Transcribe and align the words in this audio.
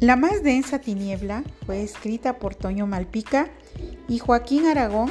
La 0.00 0.16
más 0.16 0.42
densa 0.42 0.78
tiniebla 0.78 1.42
fue 1.64 1.82
escrita 1.82 2.38
por 2.38 2.54
Toño 2.54 2.86
Malpica 2.86 3.48
y 4.08 4.18
Joaquín 4.18 4.66
Aragón 4.66 5.10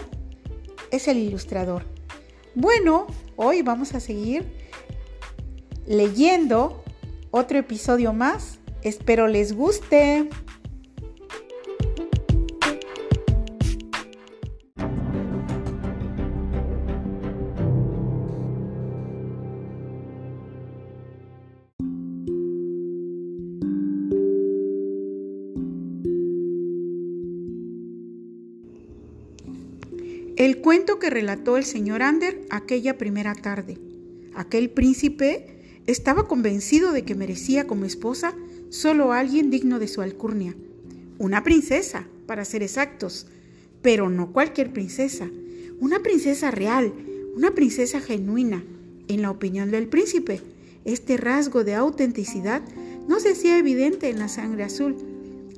es 0.91 1.07
el 1.07 1.17
ilustrador. 1.17 1.85
Bueno, 2.53 3.07
hoy 3.35 3.63
vamos 3.63 3.95
a 3.95 3.99
seguir 3.99 4.45
leyendo 5.87 6.83
otro 7.31 7.57
episodio 7.57 8.13
más. 8.13 8.59
Espero 8.83 9.27
les 9.27 9.53
guste. 9.53 10.29
El 30.37 30.59
cuento 30.59 30.99
que 30.99 31.09
relató 31.09 31.55
el 31.55 31.63
señor 31.63 32.01
Ander 32.01 32.45
aquella 32.49 32.97
primera 32.97 33.33
tarde. 33.35 33.77
Aquel 34.35 34.69
príncipe 34.69 35.47
estaba 35.87 36.27
convencido 36.27 36.91
de 36.91 37.03
que 37.03 37.15
merecía 37.15 37.67
como 37.67 37.85
esposa 37.85 38.35
solo 38.69 39.13
a 39.13 39.19
alguien 39.19 39.49
digno 39.49 39.79
de 39.79 39.87
su 39.87 40.01
alcurnia. 40.01 40.53
Una 41.19 41.41
princesa, 41.45 42.05
para 42.25 42.43
ser 42.43 42.63
exactos, 42.63 43.27
pero 43.81 44.09
no 44.09 44.33
cualquier 44.33 44.73
princesa. 44.73 45.29
Una 45.79 46.03
princesa 46.03 46.51
real, 46.51 46.91
una 47.37 47.51
princesa 47.51 48.01
genuina. 48.01 48.61
En 49.07 49.21
la 49.21 49.31
opinión 49.31 49.71
del 49.71 49.87
príncipe, 49.87 50.41
este 50.83 51.15
rasgo 51.15 51.63
de 51.63 51.75
autenticidad 51.75 52.61
no 53.07 53.21
se 53.21 53.29
hacía 53.29 53.57
evidente 53.57 54.09
en 54.09 54.19
la 54.19 54.27
sangre 54.27 54.63
azul, 54.63 54.97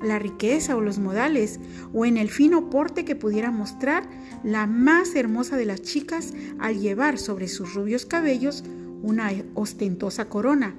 la 0.02 0.20
riqueza 0.20 0.76
o 0.76 0.82
los 0.82 1.00
modales, 1.00 1.60
o 1.94 2.06
en 2.06 2.18
el 2.18 2.30
fino 2.30 2.70
porte 2.70 3.06
que 3.06 3.16
pudiera 3.16 3.52
mostrar 3.52 4.04
la 4.44 4.68
más 4.68 5.16
hermosa 5.16 5.58
de 5.58 5.66
las 5.66 5.82
chicas 5.82 6.34
al 6.60 6.80
llevar 6.80 7.18
sobre 7.18 7.48
sus 7.48 7.74
rubios 7.74 8.06
cabellos 8.06 8.64
una 9.02 9.32
ostentosa 9.54 10.26
corona. 10.30 10.76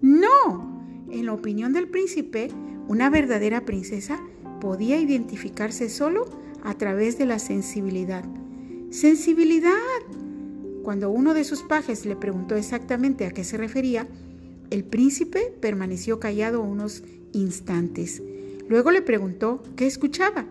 No, 0.00 0.84
en 1.10 1.26
la 1.26 1.32
opinión 1.32 1.72
del 1.72 1.88
príncipe, 1.88 2.50
una 2.88 3.10
verdadera 3.10 3.64
princesa 3.64 4.20
podía 4.60 4.98
identificarse 4.98 5.88
solo 5.88 6.26
a 6.62 6.74
través 6.74 7.18
de 7.18 7.26
la 7.26 7.38
sensibilidad. 7.38 8.24
¡Sensibilidad! 8.90 9.72
Cuando 10.82 11.10
uno 11.10 11.34
de 11.34 11.44
sus 11.44 11.62
pajes 11.62 12.04
le 12.04 12.16
preguntó 12.16 12.56
exactamente 12.56 13.26
a 13.26 13.30
qué 13.30 13.44
se 13.44 13.56
refería, 13.56 14.06
el 14.70 14.84
príncipe 14.84 15.52
permaneció 15.60 16.20
callado 16.20 16.60
unos 16.60 17.02
instantes. 17.32 18.22
Luego 18.68 18.90
le 18.90 19.02
preguntó 19.02 19.62
qué 19.76 19.86
escuchaba. 19.86 20.46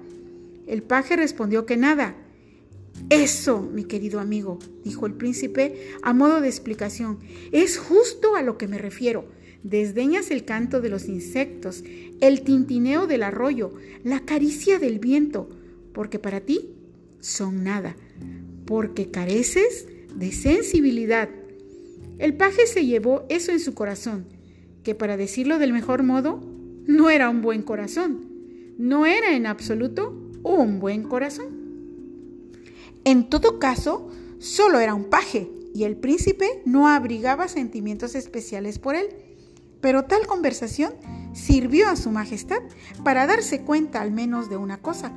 El 0.68 0.84
paje 0.84 1.16
respondió 1.16 1.66
que 1.66 1.78
nada. 1.78 2.16
Eso, 3.10 3.62
mi 3.62 3.84
querido 3.84 4.20
amigo, 4.20 4.60
dijo 4.84 5.06
el 5.06 5.14
príncipe 5.14 5.90
a 6.04 6.14
modo 6.14 6.42
de 6.42 6.48
explicación, 6.48 7.20
es 7.52 7.78
justo 7.78 8.36
a 8.36 8.42
lo 8.42 8.58
que 8.58 8.68
me 8.68 8.78
refiero. 8.78 9.26
Desdeñas 9.64 10.30
el 10.32 10.46
canto 10.46 10.82
de 10.82 10.90
los 10.90 11.08
insectos, 11.08 11.84
el 12.22 12.42
tintineo 12.42 13.08
del 13.08 13.24
arroyo, 13.24 13.74
la 14.04 14.20
caricia 14.22 14.78
del 14.78 15.00
viento, 15.00 15.50
porque 15.94 16.20
para 16.20 16.42
ti 16.42 16.70
son 17.20 17.64
nada, 17.64 17.96
porque 18.66 19.10
careces 19.10 19.88
de 20.16 20.32
sensibilidad. 20.32 21.30
El 22.20 22.36
paje 22.36 22.68
se 22.68 22.86
llevó 22.86 23.26
eso 23.30 23.52
en 23.52 23.60
su 23.60 23.74
corazón, 23.74 24.26
que 24.84 24.96
para 24.96 25.18
decirlo 25.18 25.60
del 25.60 25.74
mejor 25.74 26.04
modo, 26.04 26.42
no 26.86 27.10
era 27.10 27.30
un 27.30 27.42
buen 27.42 27.62
corazón, 27.62 28.28
no 28.78 29.06
era 29.06 29.36
en 29.36 29.46
absoluto 29.46 30.14
un 30.44 30.80
buen 30.80 31.04
corazón. 31.04 31.64
En 33.06 33.30
todo 33.30 33.60
caso, 33.60 34.10
solo 34.40 34.80
era 34.80 34.94
un 34.94 35.06
paje 35.06 35.50
y 35.74 35.84
el 35.84 35.98
príncipe 35.98 36.62
no 36.66 36.88
abrigaba 36.88 37.48
sentimientos 37.48 38.16
especiales 38.16 38.80
por 38.80 38.96
él. 38.96 39.08
Pero 39.82 40.06
tal 40.06 40.28
conversación 40.28 40.94
sirvió 41.34 41.90
a 41.90 41.96
su 41.96 42.12
majestad 42.12 42.62
para 43.04 43.28
darse 43.28 43.62
cuenta 43.62 44.02
al 44.02 44.12
menos 44.12 44.50
de 44.50 44.56
una 44.56 44.78
cosa, 44.78 45.12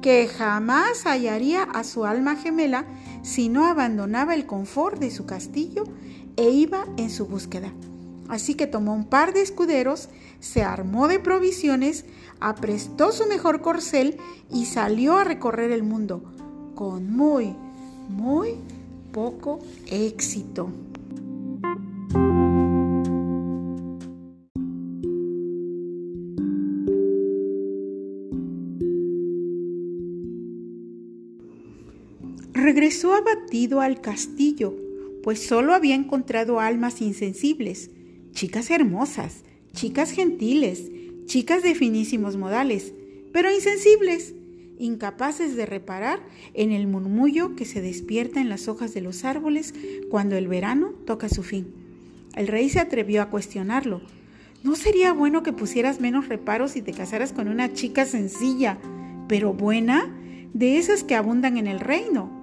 que 0.00 0.28
jamás 0.28 1.04
hallaría 1.04 1.62
a 1.62 1.82
su 1.82 2.04
alma 2.04 2.36
gemela 2.36 2.86
si 3.22 3.48
no 3.48 3.64
abandonaba 3.64 4.34
el 4.34 4.46
confort 4.46 4.98
de 4.98 5.10
su 5.10 5.26
castillo 5.26 5.84
e 6.36 6.50
iba 6.50 6.86
en 6.96 7.10
su 7.10 7.26
búsqueda. 7.26 7.72
Así 8.28 8.54
que 8.54 8.66
tomó 8.66 8.94
un 8.94 9.04
par 9.04 9.34
de 9.34 9.42
escuderos, 9.42 10.08
se 10.40 10.62
armó 10.62 11.08
de 11.08 11.18
provisiones, 11.18 12.04
aprestó 12.40 13.12
su 13.12 13.26
mejor 13.26 13.60
corcel 13.60 14.16
y 14.50 14.66
salió 14.66 15.18
a 15.18 15.24
recorrer 15.24 15.70
el 15.70 15.82
mundo, 15.82 16.22
con 16.74 17.10
muy, 17.10 17.54
muy 18.08 18.56
poco 19.12 19.60
éxito. 19.86 20.70
Regresó 32.54 33.14
abatido 33.14 33.80
al 33.80 34.00
castillo, 34.00 34.74
pues 35.22 35.46
solo 35.46 35.74
había 35.74 35.94
encontrado 35.94 36.60
almas 36.60 37.00
insensibles 37.02 37.90
chicas 38.32 38.70
hermosas, 38.70 39.44
chicas 39.72 40.10
gentiles, 40.10 40.90
chicas 41.26 41.62
de 41.62 41.74
finísimos 41.74 42.36
modales, 42.36 42.92
pero 43.32 43.50
insensibles, 43.52 44.34
incapaces 44.78 45.56
de 45.56 45.66
reparar 45.66 46.20
en 46.54 46.72
el 46.72 46.86
murmullo 46.86 47.54
que 47.54 47.64
se 47.64 47.80
despierta 47.80 48.40
en 48.40 48.48
las 48.48 48.68
hojas 48.68 48.94
de 48.94 49.00
los 49.00 49.24
árboles 49.24 49.74
cuando 50.10 50.36
el 50.36 50.48
verano 50.48 50.88
toca 51.06 51.28
su 51.28 51.42
fin. 51.42 51.72
El 52.34 52.48
rey 52.48 52.68
se 52.68 52.80
atrevió 52.80 53.22
a 53.22 53.30
cuestionarlo. 53.30 54.00
¿No 54.62 54.74
sería 54.74 55.12
bueno 55.12 55.42
que 55.42 55.52
pusieras 55.52 56.00
menos 56.00 56.28
reparos 56.28 56.76
y 56.76 56.82
te 56.82 56.92
casaras 56.92 57.32
con 57.32 57.48
una 57.48 57.72
chica 57.72 58.06
sencilla, 58.06 58.78
pero 59.28 59.52
buena, 59.52 60.14
de 60.54 60.78
esas 60.78 61.04
que 61.04 61.14
abundan 61.14 61.56
en 61.56 61.66
el 61.66 61.80
reino? 61.80 62.41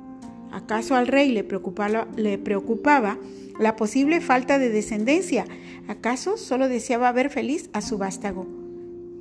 ¿Acaso 0.52 0.96
al 0.96 1.08
rey 1.08 1.32
le 1.32 1.44
preocupaba, 1.44 3.18
la 3.60 3.76
posible 3.76 4.22
falta 4.22 4.58
de 4.58 4.70
descendencia. 4.70 5.46
¿Acaso 5.88 6.38
solo 6.38 6.70
deseaba 6.70 7.12
ver 7.12 7.30
feliz 7.30 7.70
a 7.74 7.82
su 7.82 7.98
vástago? 7.98 8.48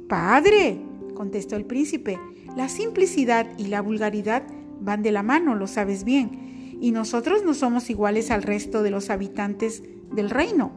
Padre, 0.09 0.78
contestó 1.15 1.56
el 1.56 1.65
príncipe, 1.65 2.19
la 2.56 2.69
simplicidad 2.69 3.47
y 3.59 3.67
la 3.67 3.83
vulgaridad 3.83 4.44
van 4.81 5.03
de 5.03 5.12
la 5.12 5.22
mano, 5.22 5.55
lo 5.56 5.67
sabes 5.67 6.05
bien, 6.05 6.77
y 6.81 6.93
nosotros 6.93 7.44
no 7.44 7.53
somos 7.53 7.91
iguales 7.91 8.31
al 8.31 8.44
resto 8.44 8.83
de 8.83 8.91
los 8.91 9.11
habitantes 9.11 9.83
del 10.12 10.31
reino, 10.31 10.71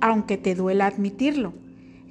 aunque 0.00 0.36
te 0.36 0.54
duela 0.54 0.86
admitirlo. 0.86 1.54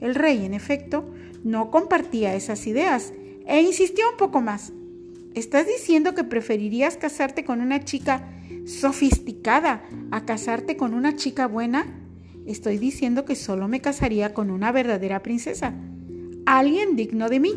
El 0.02 0.16
rey, 0.16 0.44
en 0.44 0.54
efecto, 0.54 1.08
no 1.44 1.70
compartía 1.70 2.36
esas 2.36 2.66
ideas 2.66 3.14
e 3.46 3.62
insistió 3.62 4.10
un 4.10 4.18
poco 4.18 4.42
más. 4.42 4.74
¿Estás 5.40 5.68
diciendo 5.68 6.16
que 6.16 6.26
preferirías 6.26 6.98
casarte 6.98 7.46
con 7.46 7.62
una 7.62 7.86
chica 7.86 8.28
sofisticada 8.66 9.86
a 10.12 10.26
casarte 10.26 10.76
con 10.76 10.94
una 10.94 11.16
chica 11.16 11.48
buena, 11.48 11.86
estoy 12.46 12.78
diciendo 12.78 13.24
que 13.24 13.38
solo 13.38 13.70
me 13.70 13.80
casaría 13.80 14.34
con 14.34 14.52
una 14.52 14.74
verdadera 14.74 15.24
princesa, 15.24 15.74
alguien 16.46 16.98
digno 16.98 17.30
de 17.30 17.40
mí. 17.40 17.54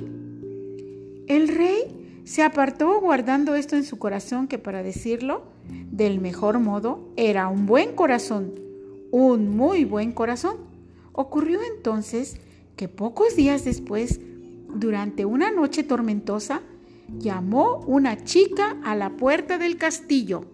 El 1.27 1.49
rey 1.49 2.21
se 2.23 2.45
apartó 2.45 3.01
guardando 3.01 3.57
esto 3.57 3.75
en 3.75 3.83
su 3.83 3.99
corazón 3.99 4.47
que 4.47 4.59
para 4.59 4.85
decirlo 4.85 5.43
del 5.91 6.21
mejor 6.21 6.61
modo 6.61 7.13
era 7.17 7.49
un 7.49 7.67
buen 7.67 7.97
corazón, 7.97 8.53
un 9.11 9.57
muy 9.57 9.85
buen 9.85 10.13
corazón. 10.13 10.55
Ocurrió 11.11 11.59
entonces 11.77 12.37
que 12.77 12.87
pocos 12.87 13.35
días 13.35 13.65
después, 13.65 14.21
durante 14.73 15.25
una 15.25 15.51
noche 15.51 15.83
tormentosa, 15.83 16.63
llamó 17.19 17.81
una 17.87 18.25
chica 18.25 18.79
a 18.85 18.95
la 18.95 19.17
puerta 19.17 19.59
del 19.59 19.77
castillo 19.77 20.47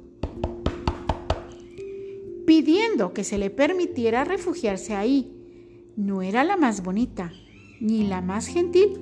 pidiendo 2.48 3.12
que 3.12 3.24
se 3.24 3.36
le 3.36 3.50
permitiera 3.50 4.24
refugiarse 4.24 4.94
ahí. 4.96 5.30
No 5.96 6.22
era 6.22 6.44
la 6.44 6.56
más 6.56 6.82
bonita, 6.82 7.30
ni 7.78 8.04
la 8.04 8.22
más 8.22 8.46
gentil, 8.46 8.98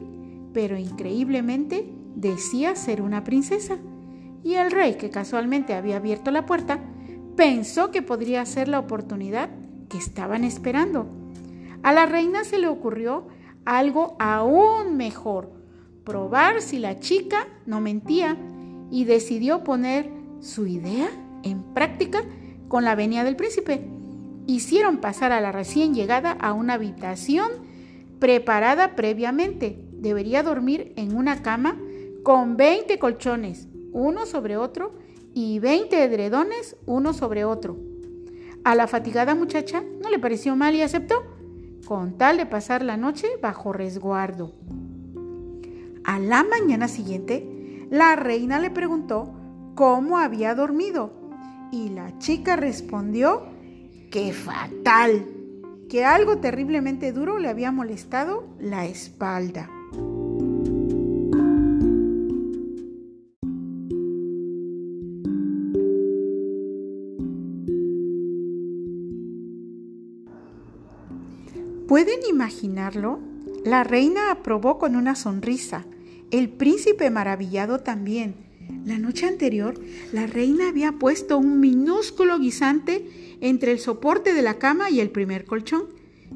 pero 0.53 0.76
increíblemente 0.76 1.88
decía 2.17 2.75
ser 2.75 3.00
una 3.00 3.23
princesa. 3.23 3.79
Y 4.43 4.55
el 4.55 4.73
rey, 4.73 4.97
que 4.97 5.11
casualmente 5.11 5.75
había 5.75 5.99
abierto 5.99 6.32
la 6.32 6.44
puerta, 6.44 6.81
pensó 7.37 7.93
que 7.93 8.02
podría 8.02 8.44
ser 8.47 8.67
la 8.67 8.81
oportunidad 8.81 9.49
que 9.88 9.99
estaban 9.99 10.43
esperando. 10.43 11.06
A 11.85 11.93
la 11.93 12.05
reina 12.05 12.43
se 12.43 12.59
le 12.59 12.67
ocurrió 12.67 13.29
algo 13.64 14.17
aún 14.19 14.97
mejor, 14.97 15.52
probar 16.06 16.62
si 16.62 16.79
la 16.79 17.00
chica 17.00 17.49
no 17.67 17.81
mentía 17.81 18.38
y 18.93 19.05
decidió 19.05 19.64
poner 19.64 20.08
su 20.41 20.69
idea 20.69 21.08
en 21.43 21.75
práctica 21.75 22.23
con 22.69 22.85
la 22.85 22.94
venia 22.94 23.25
del 23.25 23.35
príncipe. 23.35 23.85
Hicieron 24.47 24.99
pasar 24.99 25.32
a 25.32 25.41
la 25.41 25.50
recién 25.50 25.94
llegada 25.94 26.31
a 26.31 26.53
una 26.53 26.75
habitación 26.75 27.50
preparada 28.20 28.94
previamente. 28.94 29.85
Debería 29.94 30.44
dormir 30.44 30.93
en 30.97 31.17
una 31.17 31.43
cama 31.43 31.76
con 32.23 32.56
20 32.56 33.00
colchones, 33.00 33.67
uno 33.93 34.26
sobre 34.26 34.56
otro, 34.56 34.94
y 35.35 35.59
20 35.59 36.05
edredones, 36.05 36.76
uno 36.87 37.12
sobre 37.12 37.44
otro. 37.44 37.76
A 38.64 38.75
la 38.75 38.87
fatigada 38.87 39.35
muchacha 39.35 39.82
no 40.02 40.09
le 40.09 40.19
pareció 40.19 40.55
mal 40.55 40.75
y 40.76 40.82
aceptó, 40.82 41.25
con 41.85 42.17
tal 42.17 42.37
de 42.37 42.47
pasar 42.47 42.82
la 42.82 42.97
noche 42.97 43.26
bajo 43.43 43.73
resguardo. 43.73 44.55
A 46.06 46.20
la 46.20 46.44
mañana 46.44 46.87
siguiente, 46.87 47.88
la 47.91 48.14
reina 48.14 48.61
le 48.61 48.70
preguntó 48.70 49.35
cómo 49.75 50.19
había 50.19 50.55
dormido 50.55 51.11
y 51.73 51.88
la 51.88 52.17
chica 52.19 52.55
respondió 52.55 53.43
que 54.12 54.32
fatal, 54.32 55.26
que 55.91 56.05
algo 56.05 56.38
terriblemente 56.38 57.11
duro 57.11 57.41
le 57.41 57.49
había 57.49 57.73
molestado 57.73 58.47
la 58.61 58.87
espalda. 58.87 59.69
¿Pueden 71.88 72.20
imaginarlo? 72.31 73.19
La 73.64 73.82
reina 73.82 74.31
aprobó 74.31 74.79
con 74.79 74.94
una 74.94 75.17
sonrisa, 75.17 75.85
el 76.31 76.49
príncipe 76.49 77.11
maravillado 77.11 77.81
también. 77.81 78.34
La 78.84 78.99
noche 78.99 79.26
anterior, 79.26 79.75
la 80.12 80.26
reina 80.26 80.69
había 80.69 80.93
puesto 80.93 81.38
un 81.38 81.61
minúsculo 81.61 82.38
guisante 82.38 83.37
entre 83.40 83.73
el 83.73 83.78
soporte 83.78 84.34
de 84.34 84.43
la 84.43 84.58
cama 84.58 84.90
y 84.90 85.00
el 85.00 85.11
primer 85.11 85.44
colchón, 85.44 85.84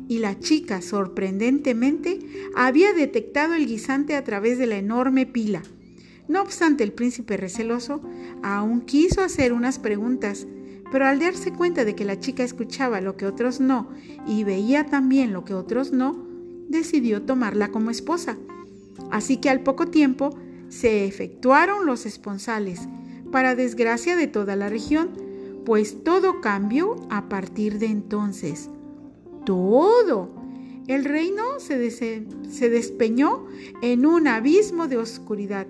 y 0.08 0.19
la 0.19 0.38
chica, 0.38 0.82
sorprendentemente, 0.82 2.20
había 2.54 2.92
detectado 2.92 3.54
el 3.54 3.66
guisante 3.66 4.14
a 4.14 4.25
través 4.25 4.58
de 4.58 4.66
la 4.66 4.76
enorme 4.76 5.26
pila. 5.26 5.62
No 6.28 6.42
obstante, 6.42 6.84
el 6.84 6.92
príncipe 6.92 7.37
receloso 7.37 8.00
aún 8.42 8.82
quiso 8.82 9.22
hacer 9.22 9.52
unas 9.52 9.81
preguntas, 9.81 10.46
pero 10.92 11.06
al 11.06 11.19
darse 11.19 11.52
cuenta 11.52 11.84
de 11.84 11.96
que 11.96 12.04
la 12.04 12.20
chica 12.20 12.44
escuchaba 12.44 13.00
lo 13.00 13.16
que 13.16 13.26
otros 13.26 13.60
no 13.60 13.90
y 14.26 14.44
veía 14.44 14.87
también 14.87 15.32
lo 15.32 15.44
que 15.44 15.54
otros 15.54 15.92
no, 15.92 16.25
decidió 16.69 17.22
tomarla 17.22 17.72
como 17.72 17.90
esposa. 17.90 18.37
Así 19.11 19.38
que 19.38 19.50
al 19.50 19.62
poco 19.62 19.87
tiempo 19.87 20.31
se 20.69 21.06
efectuaron 21.06 21.87
los 21.87 22.06
esponsales, 22.06 22.81
para 23.31 23.55
desgracia 23.55 24.17
de 24.17 24.26
toda 24.26 24.56
la 24.56 24.69
región, 24.69 25.11
pues 25.64 26.02
todo 26.02 26.41
cambió 26.41 26.97
a 27.11 27.29
partir 27.29 27.79
de 27.79 27.87
entonces. 27.87 28.70
Todo. 29.44 30.35
El 30.87 31.05
reino 31.05 31.61
se, 31.61 31.91
se 31.91 32.70
despeñó 32.70 33.47
en 33.82 34.06
un 34.06 34.26
abismo 34.26 34.88
de 34.88 34.97
oscuridad. 34.97 35.67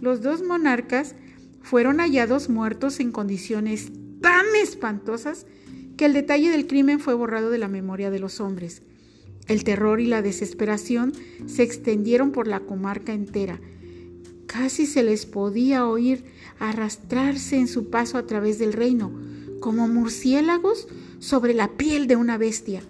Los 0.00 0.22
dos 0.22 0.42
monarcas 0.42 1.14
fueron 1.62 1.98
hallados 1.98 2.48
muertos 2.48 2.98
en 3.00 3.12
condiciones 3.12 3.92
tan 4.20 4.44
espantosas 4.60 5.46
que 5.96 6.06
el 6.06 6.12
detalle 6.12 6.50
del 6.50 6.66
crimen 6.66 6.98
fue 6.98 7.14
borrado 7.14 7.50
de 7.50 7.58
la 7.58 7.68
memoria 7.68 8.10
de 8.10 8.18
los 8.18 8.40
hombres. 8.40 8.82
El 9.46 9.64
terror 9.64 10.00
y 10.00 10.06
la 10.06 10.22
desesperación 10.22 11.12
se 11.46 11.62
extendieron 11.62 12.32
por 12.32 12.48
la 12.48 12.60
comarca 12.60 13.12
entera. 13.12 13.60
Casi 14.46 14.86
se 14.86 15.02
les 15.02 15.26
podía 15.26 15.86
oír 15.86 16.24
arrastrarse 16.58 17.56
en 17.56 17.68
su 17.68 17.90
paso 17.90 18.18
a 18.18 18.26
través 18.26 18.58
del 18.58 18.72
reino, 18.72 19.12
como 19.60 19.88
murciélagos 19.88 20.88
sobre 21.18 21.54
la 21.54 21.76
piel 21.76 22.06
de 22.06 22.16
una 22.16 22.38
bestia, 22.38 22.82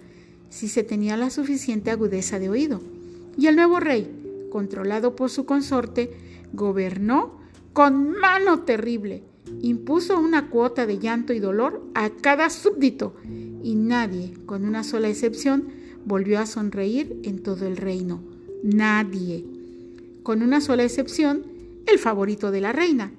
si 0.49 0.67
se 0.67 0.83
tenía 0.83 1.17
la 1.17 1.29
suficiente 1.29 1.91
agudeza 1.91 2.39
de 2.39 2.49
oído. 2.49 2.81
Y 3.37 3.47
el 3.47 3.55
nuevo 3.55 3.79
rey, 3.79 4.47
controlado 4.51 5.15
por 5.15 5.29
su 5.29 5.45
consorte, 5.45 6.11
gobernó 6.53 7.39
con 7.73 8.11
mano 8.11 8.61
terrible 8.61 9.23
impuso 9.61 10.19
una 10.19 10.49
cuota 10.49 10.85
de 10.85 10.99
llanto 10.99 11.33
y 11.33 11.39
dolor 11.39 11.83
a 11.93 12.09
cada 12.09 12.49
súbdito 12.49 13.15
y 13.63 13.75
nadie, 13.75 14.33
con 14.45 14.65
una 14.65 14.83
sola 14.83 15.09
excepción, 15.09 15.69
volvió 16.05 16.39
a 16.39 16.45
sonreír 16.45 17.19
en 17.23 17.41
todo 17.43 17.67
el 17.67 17.77
reino. 17.77 18.21
Nadie. 18.63 19.45
Con 20.23 20.41
una 20.41 20.61
sola 20.61 20.83
excepción, 20.83 21.43
el 21.87 21.99
favorito 21.99 22.51
de 22.51 22.61
la 22.61 22.71
reina, 22.71 23.11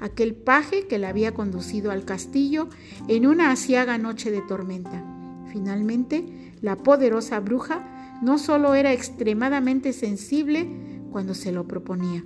aquel 0.00 0.34
paje 0.34 0.86
que 0.86 0.98
la 0.98 1.08
había 1.08 1.32
conducido 1.32 1.90
al 1.90 2.04
castillo 2.04 2.68
en 3.08 3.26
una 3.26 3.50
asiaga 3.50 3.98
noche 3.98 4.30
de 4.30 4.42
tormenta. 4.42 5.04
Finalmente, 5.52 6.52
la 6.60 6.76
poderosa 6.76 7.40
bruja 7.40 8.20
no 8.22 8.38
solo 8.38 8.74
era 8.74 8.92
extremadamente 8.92 9.92
sensible 9.92 10.68
cuando 11.10 11.34
se 11.34 11.52
lo 11.52 11.66
proponía, 11.66 12.24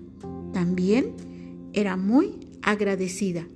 también 0.52 1.14
era 1.72 1.96
muy 1.96 2.34
agradecida. 2.62 3.46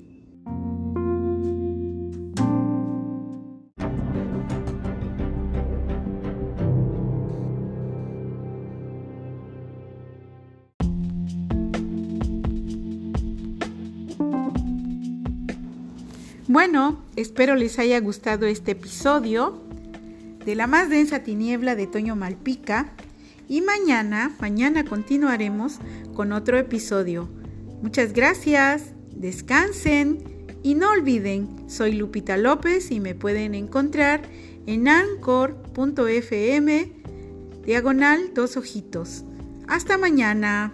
Bueno, 16.53 16.99
espero 17.15 17.55
les 17.55 17.79
haya 17.79 18.01
gustado 18.01 18.47
este 18.47 18.73
episodio 18.73 19.63
de 20.45 20.57
la 20.57 20.67
más 20.67 20.91
densa 20.91 21.21
tiniebla 21.21 21.77
de 21.77 21.87
Toño 21.87 22.17
Malpica 22.17 22.91
y 23.47 23.61
mañana, 23.61 24.35
mañana 24.41 24.85
continuaremos 24.85 25.79
con 26.13 26.33
otro 26.33 26.59
episodio. 26.59 27.29
Muchas 27.83 28.13
gracias 28.13 28.87
descansen 29.15 30.25
y 30.65 30.75
no 30.75 30.91
olviden, 30.91 31.49
soy 31.69 31.93
Lupita 31.93 32.37
López 32.37 32.91
y 32.91 32.99
me 32.99 33.15
pueden 33.15 33.55
encontrar 33.55 34.23
en 34.67 34.89
anchor.fm 34.89 36.93
diagonal 37.65 38.35
dos 38.35 38.57
ojitos. 38.57 39.23
Hasta 39.69 39.99
mañana. 39.99 40.73